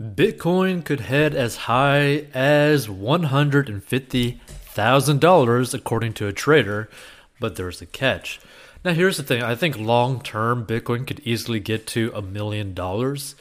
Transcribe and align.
Bitcoin 0.00 0.84
could 0.84 1.00
head 1.00 1.34
as 1.34 1.56
high 1.56 2.26
as 2.32 2.86
$150,000 2.86 5.74
according 5.74 6.12
to 6.12 6.28
a 6.28 6.32
trader, 6.32 6.88
but 7.40 7.56
there's 7.56 7.82
a 7.82 7.86
catch. 7.86 8.38
Now, 8.84 8.92
here's 8.92 9.16
the 9.16 9.24
thing 9.24 9.42
I 9.42 9.56
think 9.56 9.76
long 9.76 10.22
term, 10.22 10.64
Bitcoin 10.64 11.04
could 11.04 11.18
easily 11.24 11.58
get 11.58 11.84
to 11.88 12.12
a 12.14 12.22
million 12.22 12.74
dollars, 12.74 13.34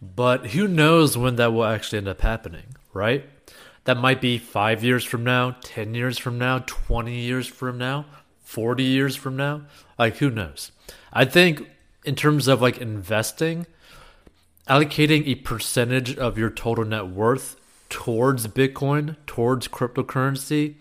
but 0.00 0.46
who 0.48 0.68
knows 0.68 1.18
when 1.18 1.34
that 1.36 1.52
will 1.52 1.64
actually 1.64 1.98
end 1.98 2.06
up 2.06 2.20
happening, 2.20 2.76
right? 2.92 3.28
That 3.82 3.96
might 3.96 4.20
be 4.20 4.38
five 4.38 4.84
years 4.84 5.04
from 5.04 5.24
now, 5.24 5.56
10 5.62 5.96
years 5.96 6.18
from 6.18 6.38
now, 6.38 6.60
20 6.66 7.18
years 7.18 7.48
from 7.48 7.78
now, 7.78 8.06
40 8.44 8.84
years 8.84 9.16
from 9.16 9.36
now. 9.36 9.62
Like, 9.98 10.18
who 10.18 10.30
knows? 10.30 10.70
I 11.12 11.24
think 11.24 11.68
in 12.04 12.14
terms 12.14 12.46
of 12.46 12.62
like 12.62 12.78
investing, 12.78 13.66
allocating 14.68 15.26
a 15.26 15.36
percentage 15.36 16.16
of 16.16 16.36
your 16.36 16.50
total 16.50 16.84
net 16.84 17.08
worth 17.08 17.56
towards 17.88 18.48
Bitcoin, 18.48 19.16
towards 19.26 19.68
cryptocurrency, 19.68 20.74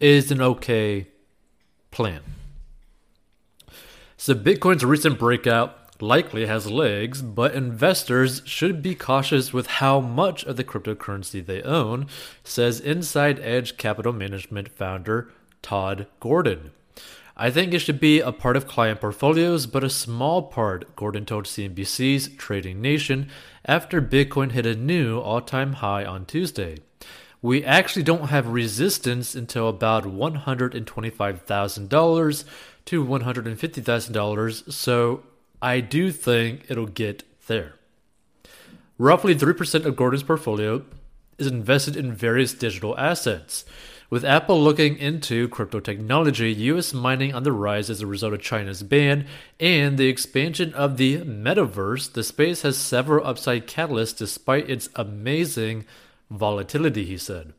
is 0.00 0.30
an 0.30 0.40
okay 0.40 1.08
plan. 1.90 2.20
So, 4.16 4.34
Bitcoin's 4.34 4.84
recent 4.84 5.18
breakout 5.18 5.76
likely 6.00 6.46
has 6.46 6.70
legs, 6.70 7.22
but 7.22 7.54
investors 7.54 8.42
should 8.44 8.82
be 8.82 8.94
cautious 8.94 9.52
with 9.52 9.66
how 9.66 10.00
much 10.00 10.44
of 10.44 10.56
the 10.56 10.64
cryptocurrency 10.64 11.44
they 11.44 11.62
own, 11.62 12.06
says 12.42 12.80
Inside 12.80 13.40
Edge 13.40 13.76
Capital 13.76 14.12
Management 14.12 14.68
founder 14.68 15.30
Todd 15.62 16.06
Gordon. 16.20 16.70
I 17.36 17.50
think 17.50 17.74
it 17.74 17.80
should 17.80 17.98
be 17.98 18.20
a 18.20 18.30
part 18.30 18.56
of 18.56 18.68
client 18.68 19.00
portfolios, 19.00 19.66
but 19.66 19.82
a 19.82 19.90
small 19.90 20.42
part, 20.42 20.94
Gordon 20.94 21.26
told 21.26 21.46
CNBC's 21.46 22.28
Trading 22.36 22.80
Nation 22.80 23.28
after 23.64 24.00
Bitcoin 24.00 24.52
hit 24.52 24.66
a 24.66 24.76
new 24.76 25.18
all 25.18 25.40
time 25.40 25.72
high 25.74 26.04
on 26.04 26.26
Tuesday. 26.26 26.76
We 27.42 27.64
actually 27.64 28.04
don't 28.04 28.28
have 28.28 28.46
resistance 28.46 29.34
until 29.34 29.68
about 29.68 30.04
$125,000 30.04 32.44
to 32.84 33.04
$150,000, 33.04 34.72
so 34.72 35.24
I 35.60 35.80
do 35.80 36.12
think 36.12 36.66
it'll 36.68 36.86
get 36.86 37.24
there. 37.48 37.74
Roughly 38.96 39.34
3% 39.34 39.84
of 39.84 39.96
Gordon's 39.96 40.22
portfolio 40.22 40.84
is 41.36 41.48
invested 41.48 41.96
in 41.96 42.12
various 42.12 42.54
digital 42.54 42.96
assets. 42.96 43.64
With 44.14 44.24
Apple 44.24 44.62
looking 44.62 44.96
into 44.96 45.48
crypto 45.48 45.80
technology, 45.80 46.52
US 46.52 46.94
mining 46.94 47.34
on 47.34 47.42
the 47.42 47.50
rise 47.50 47.90
as 47.90 48.00
a 48.00 48.06
result 48.06 48.32
of 48.32 48.40
China's 48.40 48.84
ban, 48.84 49.26
and 49.58 49.98
the 49.98 50.06
expansion 50.06 50.72
of 50.72 50.98
the 50.98 51.22
metaverse, 51.22 52.12
the 52.12 52.22
space 52.22 52.62
has 52.62 52.78
several 52.78 53.26
upside 53.26 53.66
catalysts 53.66 54.16
despite 54.16 54.70
its 54.70 54.88
amazing 54.94 55.84
volatility, 56.30 57.04
he 57.04 57.18
said. 57.18 57.54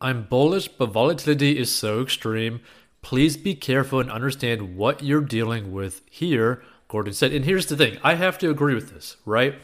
I'm 0.00 0.22
bullish, 0.22 0.68
but 0.68 0.92
volatility 0.92 1.58
is 1.58 1.72
so 1.72 2.00
extreme. 2.00 2.60
Please 3.00 3.36
be 3.36 3.56
careful 3.56 3.98
and 3.98 4.08
understand 4.08 4.76
what 4.76 5.02
you're 5.02 5.20
dealing 5.20 5.72
with 5.72 6.02
here, 6.08 6.62
Gordon 6.86 7.12
said. 7.12 7.32
And 7.32 7.44
here's 7.44 7.66
the 7.66 7.76
thing 7.76 7.98
I 8.04 8.14
have 8.14 8.38
to 8.38 8.50
agree 8.50 8.76
with 8.76 8.94
this, 8.94 9.16
right? 9.26 9.56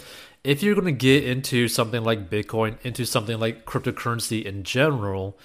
If 0.44 0.62
you're 0.62 0.74
going 0.74 0.86
to 0.86 0.92
get 0.92 1.24
into 1.24 1.68
something 1.68 2.02
like 2.02 2.30
Bitcoin, 2.30 2.76
into 2.84 3.04
something 3.04 3.38
like 3.38 3.64
cryptocurrency 3.64 4.44
in 4.44 4.62
general, 4.62 5.38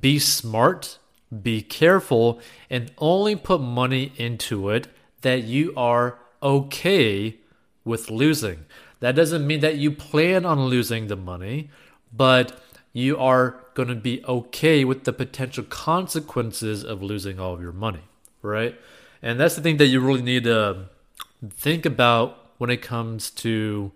be 0.00 0.18
smart, 0.18 0.98
be 1.42 1.62
careful, 1.62 2.40
and 2.70 2.92
only 2.98 3.36
put 3.36 3.60
money 3.60 4.12
into 4.16 4.70
it 4.70 4.88
that 5.22 5.44
you 5.44 5.72
are 5.76 6.18
okay 6.42 7.36
with 7.84 8.10
losing. 8.10 8.64
That 9.00 9.14
doesn't 9.14 9.46
mean 9.46 9.60
that 9.60 9.76
you 9.76 9.90
plan 9.90 10.46
on 10.46 10.66
losing 10.66 11.08
the 11.08 11.16
money, 11.16 11.70
but 12.12 12.62
you 12.92 13.18
are 13.18 13.60
going 13.74 13.88
to 13.88 13.94
be 13.94 14.24
okay 14.24 14.84
with 14.84 15.04
the 15.04 15.12
potential 15.12 15.64
consequences 15.64 16.84
of 16.84 17.02
losing 17.02 17.40
all 17.40 17.54
of 17.54 17.60
your 17.60 17.72
money, 17.72 18.04
right? 18.40 18.78
And 19.20 19.40
that's 19.40 19.56
the 19.56 19.62
thing 19.62 19.78
that 19.78 19.86
you 19.86 20.00
really 20.00 20.22
need 20.22 20.44
to 20.44 20.86
think 21.50 21.84
about 21.84 22.43
when 22.58 22.70
it 22.70 22.82
comes 22.82 23.30
to 23.30 23.92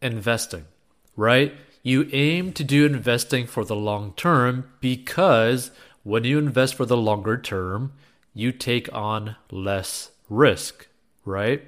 investing, 0.00 0.64
right? 1.16 1.54
You 1.82 2.08
aim 2.12 2.52
to 2.52 2.64
do 2.64 2.86
investing 2.86 3.46
for 3.46 3.64
the 3.64 3.76
long 3.76 4.12
term 4.16 4.70
because 4.80 5.70
when 6.02 6.24
you 6.24 6.38
invest 6.38 6.74
for 6.74 6.86
the 6.86 6.96
longer 6.96 7.36
term, 7.36 7.92
you 8.34 8.52
take 8.52 8.92
on 8.94 9.36
less 9.50 10.10
risk, 10.28 10.86
right? 11.24 11.62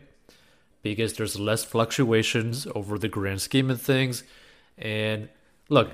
Because 0.82 1.14
there's 1.14 1.38
less 1.38 1.64
fluctuations 1.64 2.66
over 2.74 2.98
the 2.98 3.08
grand 3.08 3.40
scheme 3.40 3.70
of 3.70 3.80
things. 3.80 4.22
And 4.76 5.28
look, 5.68 5.90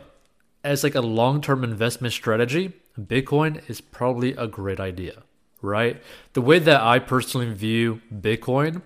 as 0.62 0.82
like 0.82 0.94
a 0.94 1.00
long-term 1.00 1.62
investment 1.62 2.12
strategy, 2.12 2.72
Bitcoin 3.00 3.68
is 3.68 3.80
probably 3.80 4.32
a 4.32 4.46
great 4.46 4.80
idea, 4.80 5.22
right? 5.60 6.02
The 6.32 6.40
way 6.40 6.58
that 6.58 6.80
I 6.80 6.98
personally 6.98 7.52
view 7.52 8.00
Bitcoin 8.12 8.82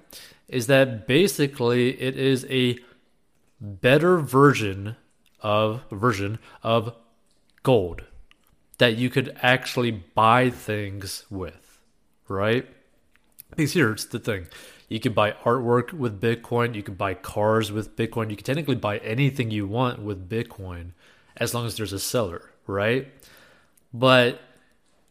is 0.49 0.67
that 0.67 1.07
basically 1.07 2.01
it 2.01 2.17
is 2.17 2.47
a 2.49 2.79
better 3.61 4.19
version 4.19 4.97
of 5.41 5.83
version 5.91 6.39
of 6.63 6.95
gold 7.63 8.05
that 8.79 8.97
you 8.97 9.11
could 9.11 9.37
actually 9.43 9.91
buy 9.91 10.51
things 10.51 11.27
with, 11.29 11.81
right? 12.29 12.67
Because 13.51 13.73
here's 13.73 14.07
the 14.07 14.19
thing. 14.19 14.47
You 14.89 15.01
can 15.01 15.13
buy 15.13 15.33
artwork 15.45 15.93
with 15.93 16.21
Bitcoin, 16.21 16.75
you 16.75 16.83
can 16.83 16.95
buy 16.95 17.15
cars 17.15 17.71
with 17.71 17.97
Bitcoin, 17.97 18.31
you 18.31 18.37
can 18.37 18.45
technically 18.45 18.77
buy 18.77 18.99
anything 18.99 19.51
you 19.51 19.67
want 19.67 20.01
with 20.01 20.29
Bitcoin 20.29 20.93
as 21.37 21.55
long 21.55 21.67
as 21.67 21.77
there's 21.77 21.93
a 21.93 21.99
seller, 21.99 22.51
right? 22.67 23.09
But 23.93 24.41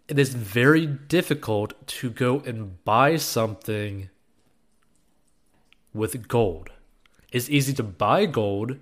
it 0.08 0.18
is 0.18 0.34
very 0.34 0.86
difficult 0.86 1.88
to 1.88 2.10
go 2.10 2.40
and 2.40 2.84
buy 2.86 3.18
something 3.18 4.10
with 5.98 6.28
gold. 6.28 6.70
It's 7.32 7.50
easy 7.50 7.74
to 7.74 7.84
buy 7.84 8.26
gold, 8.26 8.78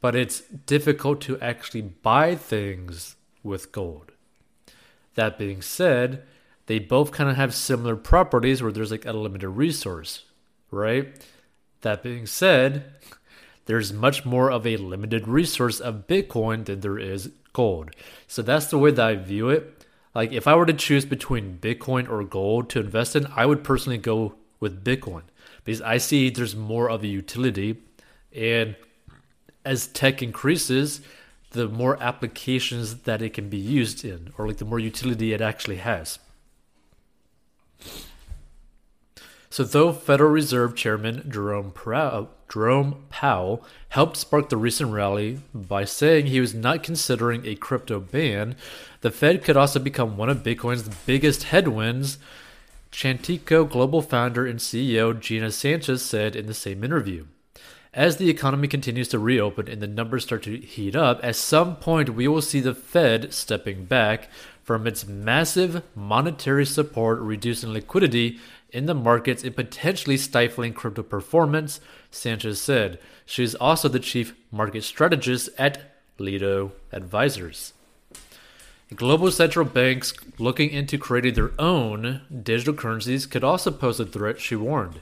but 0.00 0.14
it's 0.14 0.40
difficult 0.40 1.20
to 1.22 1.38
actually 1.40 1.82
buy 1.82 2.34
things 2.34 3.16
with 3.42 3.72
gold. 3.72 4.12
That 5.14 5.38
being 5.38 5.62
said, 5.62 6.22
they 6.66 6.78
both 6.78 7.12
kind 7.12 7.28
of 7.30 7.36
have 7.36 7.54
similar 7.54 7.96
properties 7.96 8.62
where 8.62 8.72
there's 8.72 8.90
like 8.90 9.06
a 9.06 9.12
limited 9.12 9.48
resource, 9.50 10.24
right? 10.70 11.08
That 11.82 12.02
being 12.02 12.26
said, 12.26 12.92
there's 13.66 13.92
much 13.92 14.24
more 14.24 14.50
of 14.50 14.66
a 14.66 14.76
limited 14.76 15.28
resource 15.28 15.80
of 15.80 16.06
Bitcoin 16.06 16.64
than 16.64 16.80
there 16.80 16.98
is 16.98 17.30
gold. 17.52 17.90
So 18.26 18.42
that's 18.42 18.66
the 18.66 18.78
way 18.78 18.90
that 18.90 19.06
I 19.06 19.16
view 19.16 19.48
it. 19.48 19.84
Like 20.14 20.32
if 20.32 20.46
I 20.46 20.54
were 20.54 20.66
to 20.66 20.72
choose 20.72 21.04
between 21.04 21.58
Bitcoin 21.58 22.08
or 22.08 22.24
gold 22.24 22.70
to 22.70 22.80
invest 22.80 23.16
in, 23.16 23.26
I 23.34 23.46
would 23.46 23.62
personally 23.64 23.98
go 23.98 24.34
with 24.60 24.84
Bitcoin 24.84 25.22
because 25.66 25.82
I 25.82 25.98
see 25.98 26.30
there's 26.30 26.56
more 26.56 26.88
of 26.88 27.02
a 27.02 27.08
utility. 27.08 27.76
And 28.34 28.76
as 29.64 29.88
tech 29.88 30.22
increases, 30.22 31.00
the 31.50 31.68
more 31.68 32.00
applications 32.00 33.02
that 33.02 33.20
it 33.20 33.34
can 33.34 33.48
be 33.48 33.58
used 33.58 34.04
in, 34.04 34.32
or 34.38 34.46
like 34.46 34.58
the 34.58 34.64
more 34.64 34.78
utility 34.78 35.32
it 35.32 35.40
actually 35.40 35.78
has. 35.78 36.20
So, 39.50 39.64
though 39.64 39.92
Federal 39.92 40.30
Reserve 40.30 40.76
Chairman 40.76 41.28
Jerome, 41.28 41.72
Jerome 42.52 43.04
Powell 43.08 43.64
helped 43.88 44.18
spark 44.18 44.50
the 44.50 44.56
recent 44.56 44.92
rally 44.92 45.40
by 45.54 45.84
saying 45.84 46.26
he 46.26 46.40
was 46.40 46.54
not 46.54 46.82
considering 46.82 47.44
a 47.44 47.54
crypto 47.54 47.98
ban, 47.98 48.54
the 49.00 49.10
Fed 49.10 49.42
could 49.42 49.56
also 49.56 49.80
become 49.80 50.16
one 50.16 50.28
of 50.28 50.42
Bitcoin's 50.42 50.88
biggest 51.06 51.44
headwinds 51.44 52.18
Chantico 52.96 53.68
Global 53.68 54.00
founder 54.00 54.46
and 54.46 54.58
CEO 54.58 55.20
Gina 55.20 55.50
Sanchez 55.50 56.02
said 56.02 56.34
in 56.34 56.46
the 56.46 56.54
same 56.54 56.82
interview. 56.82 57.26
As 57.92 58.16
the 58.16 58.30
economy 58.30 58.68
continues 58.68 59.08
to 59.08 59.18
reopen 59.18 59.68
and 59.68 59.82
the 59.82 59.86
numbers 59.86 60.24
start 60.24 60.44
to 60.44 60.56
heat 60.56 60.96
up, 60.96 61.20
at 61.22 61.36
some 61.36 61.76
point 61.76 62.14
we 62.14 62.26
will 62.26 62.40
see 62.40 62.60
the 62.60 62.74
Fed 62.74 63.34
stepping 63.34 63.84
back 63.84 64.30
from 64.62 64.86
its 64.86 65.06
massive 65.06 65.82
monetary 65.94 66.64
support, 66.64 67.20
reducing 67.20 67.68
liquidity 67.68 68.38
in 68.70 68.86
the 68.86 68.94
markets 68.94 69.44
and 69.44 69.54
potentially 69.54 70.16
stifling 70.16 70.72
crypto 70.72 71.02
performance, 71.02 71.80
Sanchez 72.10 72.62
said. 72.62 72.98
She 73.26 73.44
is 73.44 73.54
also 73.56 73.90
the 73.90 74.00
chief 74.00 74.34
market 74.50 74.84
strategist 74.84 75.50
at 75.58 75.98
Lido 76.18 76.72
Advisors. 76.92 77.74
Global 78.94 79.32
central 79.32 79.64
banks 79.64 80.14
looking 80.38 80.70
into 80.70 80.96
creating 80.96 81.34
their 81.34 81.50
own 81.58 82.20
digital 82.42 82.72
currencies 82.72 83.26
could 83.26 83.42
also 83.42 83.72
pose 83.72 83.98
a 83.98 84.06
threat, 84.06 84.40
she 84.40 84.54
warned. 84.54 85.00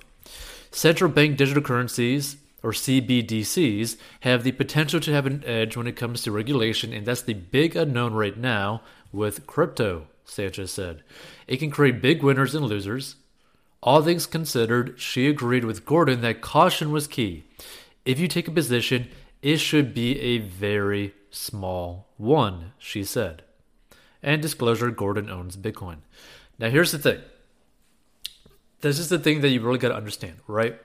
Central 0.71 1.11
bank 1.11 1.37
digital 1.37 1.63
currencies, 1.63 2.39
or 2.63 2.73
CBDCs, 2.73 3.99
have 4.21 4.43
the 4.43 4.53
potential 4.53 5.01
to 5.01 5.13
have 5.13 5.27
an 5.27 5.45
edge 5.45 5.77
when 5.77 5.87
it 5.87 5.97
comes 5.97 6.23
to 6.23 6.33
regulation, 6.33 6.95
and 6.95 7.05
that's 7.05 7.21
the 7.21 7.35
big 7.35 7.77
unknown 7.77 8.15
right 8.15 8.39
now 8.39 8.81
with 9.13 9.47
crypto, 9.47 10.07
Sanchez 10.25 10.71
said. 10.71 11.03
It 11.47 11.59
can 11.59 11.71
create 11.71 12.01
big 12.01 12.23
winners 12.23 12.55
and 12.55 12.65
losers. 12.65 13.17
All 13.83 14.01
things 14.01 14.25
considered, 14.25 14.99
she 14.99 15.29
agreed 15.29 15.67
with 15.67 15.85
Gordon 15.85 16.23
that 16.23 16.41
caution 16.41 16.91
was 16.91 17.07
key. 17.07 17.45
If 18.07 18.19
you 18.19 18.29
take 18.29 18.49
a 18.49 18.51
position, 18.51 19.09
it 19.43 19.59
should 19.59 19.93
be 19.93 20.19
a 20.21 20.39
very 20.39 21.15
small 21.31 22.09
one, 22.17 22.73
she 22.79 23.05
said. 23.05 23.44
And 24.25 24.43
disclosure 24.43 24.91
Gordon 24.91 25.31
owns 25.31 25.57
Bitcoin. 25.57 25.99
Now, 26.59 26.71
here's 26.71 26.91
the 26.91 26.99
thing 26.99 27.21
this 28.81 28.99
is 28.99 29.09
the 29.09 29.19
thing 29.19 29.41
that 29.43 29.51
you 29.51 29.61
really 29.61 29.79
got 29.79 29.89
to 29.89 29.97
understand, 29.97 30.37
right? 30.47 30.79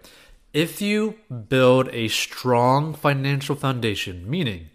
If 0.54 0.82
you 0.82 1.16
build 1.50 1.90
a 1.92 2.08
strong 2.08 2.94
financial 2.94 3.56
foundation, 3.56 4.30
meaning 4.30 4.70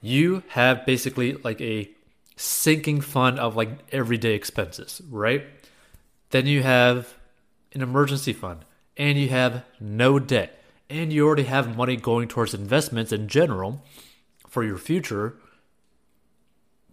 you 0.00 0.42
have 0.48 0.84
basically 0.84 1.34
like 1.34 1.60
a 1.60 1.90
sinking 2.36 3.00
fund 3.00 3.38
of 3.38 3.56
like 3.56 3.70
everyday 3.92 4.34
expenses, 4.34 5.00
right? 5.10 5.44
Then 6.30 6.46
you 6.46 6.62
have 6.62 7.14
an 7.72 7.80
emergency 7.80 8.32
fund 8.32 8.64
and 8.96 9.18
you 9.18 9.28
have 9.28 9.64
no 9.80 10.18
debt 10.18 10.62
and 10.90 11.12
you 11.12 11.26
already 11.26 11.44
have 11.44 11.76
money 11.76 11.96
going 11.96 12.28
towards 12.28 12.54
investments 12.54 13.12
in 13.12 13.28
general 13.28 13.82
for 14.48 14.62
your 14.62 14.78
future. 14.78 15.36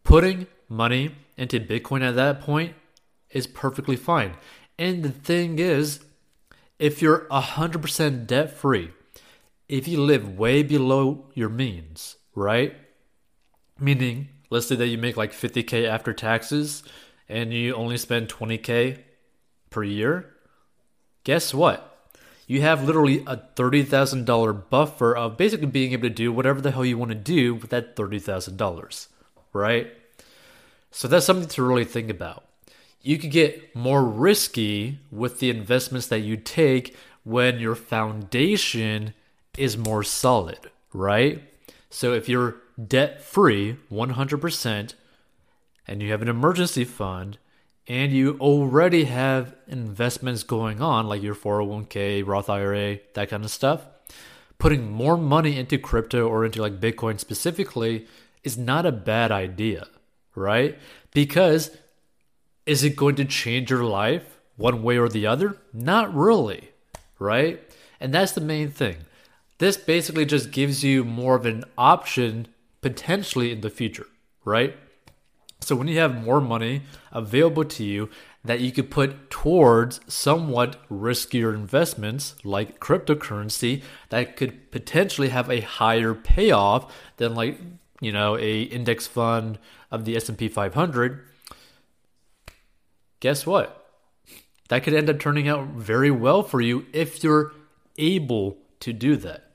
Putting 0.04 0.48
money 0.68 1.16
into 1.38 1.60
Bitcoin 1.60 2.02
at 2.02 2.16
that 2.16 2.42
point 2.42 2.76
is 3.30 3.48
perfectly 3.48 3.96
fine. 3.96 4.36
And 4.78 5.04
the 5.04 5.12
thing 5.12 5.60
is, 5.60 6.00
if 6.80 7.02
you're 7.02 7.28
100% 7.32 8.28
debt 8.28 8.52
free, 8.52 8.92
if 9.70 9.88
you 9.88 10.02
live 10.02 10.38
way 10.38 10.64
below 10.64 11.28
your 11.34 11.50
means, 11.50 12.18
right? 12.36 12.76
Meaning 13.80 14.30
let's 14.52 14.68
say 14.68 14.76
that 14.76 14.88
you 14.88 14.98
make 14.98 15.18
like 15.18 15.32
50k 15.32 15.88
after 15.88 16.14
taxes 16.14 16.84
and 17.28 17.54
you 17.54 17.74
only 17.74 17.98
spend 17.98 18.28
20k 18.28 19.00
per 19.70 19.84
year, 19.84 20.30
guess 21.24 21.54
what? 21.54 21.88
You 22.46 22.62
have 22.62 22.84
literally 22.84 23.20
a 23.26 23.38
$30,000 23.56 24.70
buffer 24.70 25.16
of 25.16 25.38
basically 25.38 25.68
being 25.68 25.94
able 25.94 26.10
to 26.10 26.14
do 26.14 26.34
whatever 26.34 26.60
the 26.60 26.72
hell 26.72 26.84
you 26.84 26.98
want 26.98 27.10
to 27.10 27.16
do 27.16 27.56
with 27.56 27.70
that 27.70 27.96
$30,000, 27.96 29.08
right? 29.54 29.92
So 30.92 31.08
that's 31.08 31.26
something 31.26 31.48
to 31.50 31.64
really 31.64 31.86
think 31.86 32.10
about. 32.10 32.46
You 33.02 33.18
could 33.18 33.32
get 33.32 33.76
more 33.76 34.04
risky 34.04 35.00
with 35.12 35.40
the 35.40 35.50
investments 35.50 36.08
that 36.08 36.20
you 36.20 36.38
take 36.38 36.96
when 37.24 37.60
your 37.60 37.76
foundation 37.76 39.14
is 39.58 39.78
more 39.78 40.04
solid, 40.04 40.60
right? 40.94 41.42
So 41.90 42.14
if 42.14 42.30
you're 42.30 42.58
debt 42.88 43.22
free 43.22 43.78
100% 43.92 44.94
and 45.88 46.02
you 46.02 46.12
have 46.12 46.22
an 46.22 46.28
emergency 46.28 46.84
fund 46.86 47.38
and 47.88 48.12
you 48.12 48.38
already 48.40 49.06
have 49.06 49.56
investments 49.68 50.44
going 50.44 50.82
on 50.82 51.08
like 51.08 51.22
your 51.22 51.36
401k, 51.36 52.26
Roth 52.26 52.50
IRA, 52.50 53.00
that 53.14 53.30
kind 53.30 53.44
of 53.44 53.52
stuff, 53.52 53.86
putting 54.58 54.92
more 54.92 55.18
money 55.18 55.58
into 55.58 55.78
crypto 55.78 56.28
or 56.28 56.46
into 56.46 56.62
like 56.62 56.80
Bitcoin 56.80 57.20
specifically 57.20 58.08
is 58.44 58.58
not 58.58 58.86
a 58.86 58.92
bad 58.92 59.32
idea, 59.32 59.88
right? 60.36 60.78
Because 61.14 61.72
is 62.66 62.84
it 62.84 62.96
going 62.96 63.16
to 63.16 63.26
change 63.26 63.70
your 63.70 63.84
life 63.84 64.40
one 64.58 64.84
way 64.84 64.98
or 64.98 65.10
the 65.10 65.28
other? 65.28 65.58
Not 65.74 66.14
really, 66.14 66.70
right? 67.20 67.62
And 68.00 68.14
that's 68.14 68.32
the 68.32 68.42
main 68.42 68.70
thing. 68.70 68.98
This 69.58 69.78
basically 69.78 70.26
just 70.26 70.52
gives 70.52 70.84
you 70.84 71.04
more 71.04 71.36
of 71.36 71.46
an 71.46 71.64
option 71.78 72.48
potentially 72.82 73.52
in 73.52 73.62
the 73.62 73.70
future, 73.70 74.08
right? 74.44 74.76
So 75.60 75.76
when 75.76 75.88
you 75.88 76.00
have 76.00 76.24
more 76.24 76.42
money 76.42 76.82
available 77.12 77.64
to 77.66 77.84
you 77.84 78.10
that 78.44 78.60
you 78.60 78.72
could 78.72 78.90
put 78.90 79.30
towards 79.30 80.00
somewhat 80.08 80.78
riskier 80.90 81.54
investments 81.54 82.34
like 82.44 82.80
cryptocurrency 82.80 83.84
that 84.10 84.36
could 84.36 84.72
potentially 84.72 85.30
have 85.30 85.50
a 85.50 85.62
higher 85.62 86.16
payoff 86.16 86.92
than 87.18 87.36
like, 87.36 87.60
you 88.02 88.12
know, 88.12 88.38
a 88.38 88.64
index 88.64 89.08
fund 89.08 89.58
of 89.90 90.04
the 90.04 90.18
S&P 90.18 90.50
500, 90.50 91.24
guess 93.22 93.46
what? 93.46 93.78
That 94.68 94.84
could 94.84 94.94
end 94.94 95.10
up 95.10 95.20
turning 95.20 95.48
out 95.48 95.68
very 95.68 96.12
well 96.12 96.44
for 96.44 96.60
you 96.60 96.86
if 96.92 97.24
you're 97.24 97.54
able 97.98 98.58
to 98.82 98.92
do 98.92 99.16
that. 99.18 99.52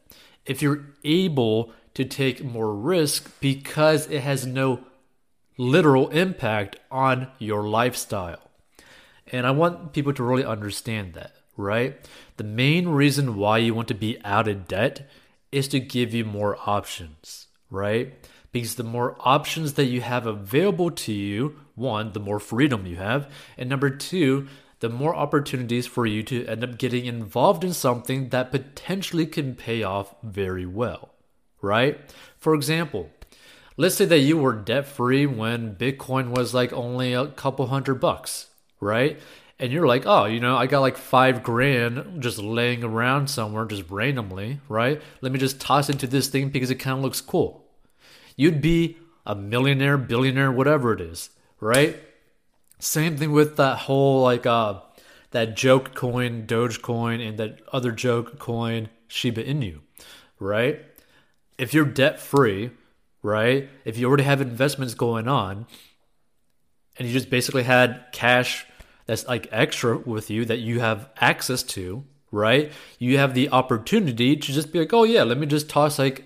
If 0.47 0.63
you're 0.63 0.87
able 1.05 1.73
to 1.95 2.05
take 2.05 2.45
more 2.45 2.75
risk 2.75 3.39
because 3.41 4.07
it 4.09 4.21
has 4.21 4.47
no 4.47 4.81
literal 5.59 6.09
impact 6.11 6.77
on 6.91 7.29
your 7.39 7.67
lifestyle. 7.67 8.51
And 9.33 9.47
I 9.47 9.51
want 9.51 9.93
people 9.93 10.13
to 10.13 10.23
really 10.23 10.45
understand 10.45 11.15
that, 11.15 11.33
right? 11.57 11.99
The 12.37 12.45
main 12.45 12.89
reason 12.89 13.37
why 13.37 13.59
you 13.59 13.75
want 13.75 13.89
to 13.89 13.95
be 13.95 14.23
out 14.25 14.47
of 14.47 14.69
debt 14.69 15.09
is 15.51 15.67
to 15.69 15.81
give 15.81 16.13
you 16.13 16.25
more 16.25 16.59
options, 16.67 17.47
right? 17.71 18.15
Because 18.61 18.77
the 18.77 18.85
more 18.85 19.17
options 19.21 19.75
that 19.75 19.85
you 19.87 20.01
have 20.01 20.27
available 20.27 20.91
to 20.91 21.13
you, 21.13 21.59
one, 21.75 22.13
the 22.13 22.21
more 22.21 22.41
freedom 22.41 22.87
you 22.87 22.97
have, 22.97 23.31
and 23.59 23.69
number 23.69 23.91
two, 23.91 24.49
the 24.81 24.89
more 24.89 25.15
opportunities 25.15 25.87
for 25.87 26.07
you 26.07 26.23
to 26.25 26.47
end 26.47 26.63
up 26.63 26.79
getting 26.79 27.07
involved 27.07 27.65
in 27.65 27.73
something 27.73 28.29
that 28.29 28.51
potentially 28.51 29.27
can 29.27 29.55
pay 29.55 29.83
off 29.83 30.15
very 30.23 30.67
well 30.67 31.13
right? 31.67 32.01
For 32.39 32.55
example, 32.55 33.11
let's 33.77 33.97
say 33.97 34.05
that 34.07 34.19
you 34.21 34.39
were 34.39 34.53
debt 34.53 34.87
free 34.87 35.27
when 35.27 35.77
Bitcoin 35.77 36.31
was 36.31 36.55
like 36.55 36.73
only 36.73 37.13
a 37.13 37.27
couple 37.27 37.67
hundred 37.67 37.97
bucks, 37.97 38.49
right? 38.81 39.21
And 39.59 39.73
you're 39.73 39.87
like, 39.87 40.05
oh, 40.07 40.27
you 40.27 40.39
know, 40.39 40.57
I 40.57 40.67
got 40.67 40.81
like 40.81 40.99
five 40.99 41.43
grand 41.43 42.23
just 42.23 42.39
laying 42.39 42.85
around 42.85 43.29
somewhere 43.29 43.65
just 43.65 43.91
randomly, 43.91 44.61
right? 44.69 45.01
Let 45.23 45.33
me 45.33 45.39
just 45.39 45.61
toss 45.61 45.89
into 45.89 46.07
this 46.07 46.29
thing 46.29 46.51
because 46.51 46.71
it 46.71 46.77
kind 46.77 46.99
of 46.99 47.03
looks 47.05 47.21
cool. 47.21 47.66
You'd 48.37 48.61
be 48.61 48.99
a 49.25 49.35
millionaire, 49.35 49.99
billionaire, 49.99 50.53
whatever 50.53 50.93
it 50.93 51.01
is, 51.01 51.31
right? 51.61 51.99
Same 52.79 53.17
thing 53.17 53.33
with 53.33 53.57
that 53.57 53.79
whole 53.79 54.23
like 54.23 54.47
uh 54.47 54.81
that 55.33 55.57
joke 55.57 55.95
coin, 55.95 56.47
Dogecoin, 56.47 57.27
and 57.27 57.39
that 57.39 57.61
other 57.73 57.91
joke 57.91 58.39
coin, 58.39 58.89
Shiba 59.09 59.43
Inu, 59.43 59.81
right? 60.39 60.81
if 61.59 61.73
you're 61.75 61.85
debt 61.85 62.21
free, 62.21 62.71
right? 63.23 63.69
If 63.85 63.99
you 63.99 64.07
already 64.07 64.25
have 64.25 64.41
investments 64.41 64.95
going 64.95 65.29
on 65.29 65.67
and 66.97 67.07
you 67.07 67.13
just 67.13 67.31
basically 67.31 67.63
had 67.63 68.07
cash 68.13 68.67
that's 69.07 69.27
like 69.27 69.49
extra 69.53 69.99
with 69.99 70.31
you 70.31 70.45
that 70.47 70.59
you 70.59 70.81
have 70.81 71.09
access 71.21 71.63
to, 71.63 72.05
right? 72.31 72.73
You 72.99 73.19
have 73.19 73.35
the 73.35 73.51
opportunity 73.51 74.37
to 74.37 74.53
just 74.53 74.73
be 74.73 74.81
like, 74.81 74.93
oh 74.93 75.05
yeah, 75.05 75.23
let 75.23 75.39
me 75.39 75.47
just 75.47 75.69
toss 75.69 75.99
like 75.99 76.25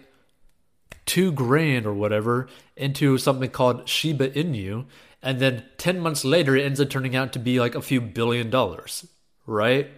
two 1.07 1.33
grand 1.33 1.87
or 1.87 1.95
whatever 1.95 2.49
into 2.77 3.19
something 3.19 3.51
called 3.51 3.89
Shiba 3.89 4.31
Inu. 4.31 4.87
And 5.23 5.39
then 5.39 5.65
10 5.77 6.01
months 6.01 6.25
later, 6.25 6.57
it 6.57 6.65
ends 6.65 6.81
up 6.81 6.89
turning 6.89 7.15
out 7.15 7.33
to 7.35 7.39
be 7.39 7.61
like 7.61 7.75
a 7.75 7.83
few 7.83 8.01
billion 8.01 8.49
dollars, 8.51 9.07
right? 9.47 9.91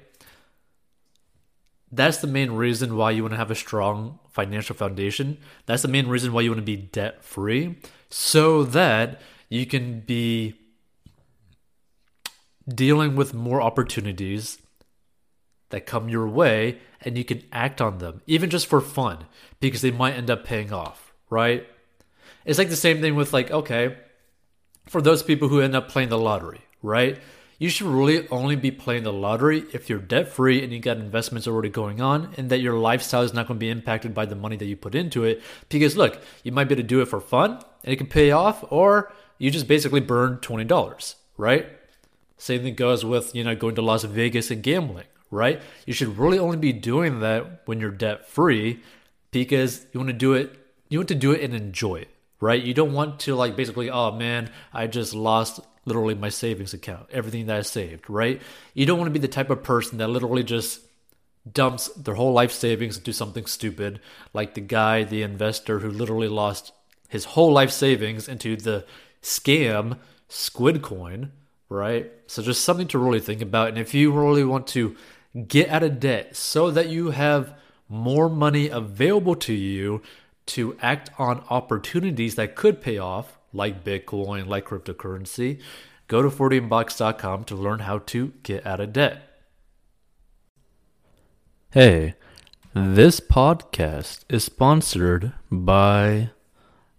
That's 1.90 2.18
the 2.18 2.26
main 2.26 2.52
reason 2.52 2.96
why 2.96 3.10
you 3.10 3.22
want 3.22 3.34
to 3.34 3.38
have 3.38 3.50
a 3.50 3.54
strong 3.54 4.18
financial 4.30 4.74
foundation. 4.74 5.38
That's 5.66 5.82
the 5.82 5.88
main 5.88 6.08
reason 6.08 6.32
why 6.32 6.40
you 6.40 6.50
want 6.50 6.60
to 6.60 6.64
be 6.64 6.76
debt 6.76 7.22
free 7.22 7.76
so 8.08 8.64
that 8.64 9.20
you 9.50 9.66
can 9.66 10.00
be 10.00 10.54
dealing 12.66 13.16
with 13.16 13.34
more 13.34 13.60
opportunities 13.60 14.61
that 15.72 15.84
come 15.84 16.08
your 16.08 16.26
way 16.28 16.78
and 17.02 17.18
you 17.18 17.24
can 17.24 17.42
act 17.52 17.80
on 17.80 17.98
them, 17.98 18.22
even 18.26 18.48
just 18.48 18.66
for 18.66 18.80
fun, 18.80 19.26
because 19.60 19.82
they 19.82 19.90
might 19.90 20.14
end 20.14 20.30
up 20.30 20.44
paying 20.44 20.72
off, 20.72 21.12
right? 21.28 21.66
It's 22.44 22.58
like 22.58 22.70
the 22.70 22.76
same 22.76 23.00
thing 23.00 23.16
with, 23.16 23.32
like, 23.32 23.50
okay, 23.50 23.96
for 24.86 25.02
those 25.02 25.22
people 25.22 25.48
who 25.48 25.60
end 25.60 25.74
up 25.74 25.88
playing 25.88 26.08
the 26.08 26.18
lottery, 26.18 26.60
right? 26.82 27.20
you 27.62 27.68
should 27.68 27.86
really 27.86 28.26
only 28.30 28.56
be 28.56 28.72
playing 28.72 29.04
the 29.04 29.12
lottery 29.12 29.62
if 29.72 29.88
you're 29.88 30.00
debt 30.00 30.26
free 30.26 30.64
and 30.64 30.72
you 30.72 30.80
got 30.80 30.96
investments 30.96 31.46
already 31.46 31.68
going 31.68 32.00
on 32.00 32.34
and 32.36 32.50
that 32.50 32.58
your 32.58 32.76
lifestyle 32.76 33.22
is 33.22 33.32
not 33.32 33.46
going 33.46 33.56
to 33.56 33.60
be 33.60 33.70
impacted 33.70 34.12
by 34.12 34.26
the 34.26 34.34
money 34.34 34.56
that 34.56 34.64
you 34.64 34.76
put 34.76 34.96
into 34.96 35.22
it. 35.22 35.40
Because 35.68 35.96
look, 35.96 36.20
you 36.42 36.50
might 36.50 36.64
be 36.64 36.74
able 36.74 36.82
to 36.82 36.88
do 36.88 37.02
it 37.02 37.06
for 37.06 37.20
fun 37.20 37.52
and 37.84 37.92
it 37.92 37.98
can 37.98 38.08
pay 38.08 38.32
off, 38.32 38.64
or 38.72 39.12
you 39.38 39.48
just 39.52 39.68
basically 39.68 40.00
burn 40.00 40.38
$20, 40.38 41.14
right? 41.36 41.68
Same 42.36 42.62
thing 42.64 42.74
goes 42.74 43.04
with, 43.04 43.32
you 43.32 43.44
know, 43.44 43.54
going 43.54 43.76
to 43.76 43.82
Las 43.82 44.02
Vegas 44.02 44.50
and 44.50 44.60
gambling, 44.60 45.06
right? 45.32 45.60
You 45.86 45.92
should 45.94 46.18
really 46.18 46.38
only 46.38 46.58
be 46.58 46.72
doing 46.72 47.20
that 47.20 47.62
when 47.64 47.80
you're 47.80 47.90
debt 47.90 48.28
free 48.28 48.80
because 49.32 49.84
you 49.92 49.98
want 49.98 50.10
to 50.10 50.12
do 50.12 50.34
it, 50.34 50.54
you 50.88 50.98
want 50.98 51.08
to 51.08 51.16
do 51.16 51.32
it 51.32 51.40
and 51.42 51.54
enjoy 51.54 51.96
it, 51.96 52.08
right? 52.38 52.62
You 52.62 52.74
don't 52.74 52.92
want 52.92 53.18
to 53.20 53.34
like 53.34 53.56
basically, 53.56 53.90
oh 53.90 54.12
man, 54.12 54.50
I 54.72 54.86
just 54.86 55.14
lost 55.14 55.58
literally 55.86 56.14
my 56.14 56.28
savings 56.28 56.74
account, 56.74 57.08
everything 57.10 57.46
that 57.46 57.56
I 57.56 57.62
saved, 57.62 58.08
right? 58.08 58.40
You 58.74 58.86
don't 58.86 58.98
want 58.98 59.08
to 59.08 59.18
be 59.18 59.26
the 59.26 59.26
type 59.26 59.50
of 59.50 59.64
person 59.64 59.98
that 59.98 60.08
literally 60.08 60.44
just 60.44 60.80
dumps 61.50 61.88
their 61.88 62.14
whole 62.14 62.32
life 62.32 62.52
savings 62.52 62.98
into 62.98 63.12
something 63.12 63.46
stupid, 63.46 64.00
like 64.32 64.54
the 64.54 64.60
guy, 64.60 65.02
the 65.02 65.22
investor 65.22 65.80
who 65.80 65.90
literally 65.90 66.28
lost 66.28 66.72
his 67.08 67.24
whole 67.24 67.52
life 67.52 67.70
savings 67.70 68.28
into 68.28 68.54
the 68.54 68.84
scam 69.22 69.98
Squid 70.28 70.82
Coin, 70.82 71.32
right? 71.68 72.10
So 72.26 72.42
just 72.42 72.64
something 72.64 72.88
to 72.88 72.98
really 72.98 73.20
think 73.20 73.42
about. 73.42 73.68
And 73.68 73.78
if 73.78 73.92
you 73.92 74.12
really 74.12 74.44
want 74.44 74.66
to 74.68 74.96
get 75.46 75.68
out 75.68 75.82
of 75.82 76.00
debt 76.00 76.36
so 76.36 76.70
that 76.70 76.88
you 76.88 77.10
have 77.10 77.54
more 77.88 78.28
money 78.28 78.68
available 78.68 79.34
to 79.36 79.52
you 79.52 80.02
to 80.46 80.76
act 80.80 81.10
on 81.18 81.44
opportunities 81.50 82.34
that 82.34 82.56
could 82.56 82.80
pay 82.80 82.98
off, 82.98 83.38
like 83.52 83.84
Bitcoin, 83.84 84.46
like 84.46 84.66
cryptocurrency, 84.66 85.60
go 86.08 86.22
to 86.22 86.28
40inbox.com 86.28 87.44
to 87.44 87.54
learn 87.54 87.80
how 87.80 87.98
to 87.98 88.32
get 88.42 88.66
out 88.66 88.80
of 88.80 88.92
debt. 88.92 89.22
Hey, 91.70 92.14
this 92.74 93.20
podcast 93.20 94.24
is 94.28 94.44
sponsored 94.44 95.32
by 95.50 96.30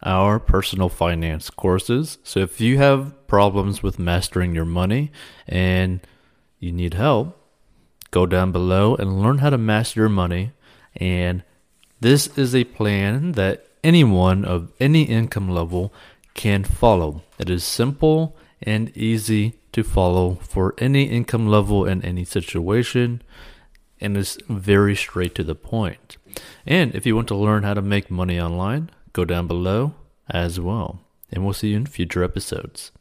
our 0.02 0.40
personal 0.40 0.90
finance 0.90 1.50
courses. 1.50 2.18
So 2.24 2.40
if 2.40 2.60
you 2.60 2.78
have 2.78 3.28
problems 3.28 3.84
with 3.84 4.00
mastering 4.00 4.54
your 4.54 4.66
money 4.66 5.12
and 5.48 6.00
you 6.60 6.72
need 6.72 6.96
help, 6.96 7.40
go 8.14 8.26
down 8.28 8.52
below 8.52 8.96
and 8.96 9.22
learn 9.22 9.40
how 9.40 9.50
to 9.50 9.58
master 9.58 10.02
your 10.02 10.10
money. 10.10 10.52
And 10.96 11.44
this 12.00 12.28
is 12.38 12.54
a 12.54 12.64
plan 12.64 13.34
that 13.34 13.66
anyone 13.84 14.46
of 14.46 14.72
any 14.80 15.04
income 15.04 15.50
level 15.50 15.92
can 16.36 16.64
follow. 16.64 17.24
It 17.40 17.50
is 17.50 17.64
simple 17.64 18.38
and 18.62 18.96
easy 18.96 19.56
to 19.74 19.84
follow 19.84 20.36
for 20.36 20.76
any 20.78 21.06
income 21.06 21.48
level 21.48 21.86
in 21.86 22.06
any 22.06 22.24
situation 22.24 23.24
and 24.00 24.16
is 24.16 24.38
very 24.48 24.96
straight 24.96 25.34
to 25.36 25.44
the 25.44 25.56
point. 25.56 26.18
And 26.66 26.94
if 26.94 27.06
you 27.06 27.16
want 27.16 27.28
to 27.30 27.36
learn 27.36 27.64
how 27.64 27.74
to 27.74 27.82
make 27.82 28.12
money 28.12 28.40
online, 28.40 28.92
go 29.12 29.26
down 29.26 29.48
below 29.48 29.96
as 30.30 30.60
well. 30.60 31.00
And 31.32 31.44
we'll 31.44 31.54
see 31.54 31.70
you 31.70 31.78
in 31.78 31.88
future 31.88 32.24
episodes. 32.24 32.92